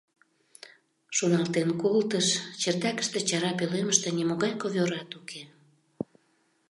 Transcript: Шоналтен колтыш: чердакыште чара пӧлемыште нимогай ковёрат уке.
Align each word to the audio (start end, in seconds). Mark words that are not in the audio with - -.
Шоналтен 1.15 1.69
колтыш: 1.81 2.27
чердакыште 2.61 3.19
чара 3.29 3.51
пӧлемыште 3.57 4.09
нимогай 4.17 4.53
ковёрат 4.61 5.09
уке. 5.19 5.41